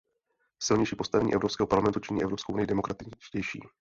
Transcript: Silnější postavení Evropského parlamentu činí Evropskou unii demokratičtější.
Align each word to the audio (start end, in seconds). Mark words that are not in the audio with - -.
Silnější 0.63 0.95
postavení 0.95 1.33
Evropského 1.33 1.67
parlamentu 1.67 1.99
činí 1.99 2.21
Evropskou 2.23 2.53
unii 2.53 2.67
demokratičtější. 2.67 3.59